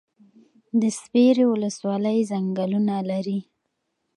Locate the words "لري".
3.09-3.39